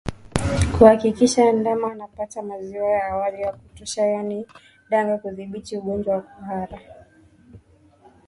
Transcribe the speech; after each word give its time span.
Kuhakikisha 0.77 1.51
ndama 1.51 1.91
anapata 1.91 2.41
maziwa 2.41 2.89
ya 2.89 3.07
awali 3.07 3.41
ya 3.41 3.51
kutosha 3.51 4.01
yaani 4.05 4.45
danga 4.89 5.15
hudhibiti 5.15 5.77
ugonjwa 5.77 6.15
wa 6.15 6.21
kuhara 6.21 6.79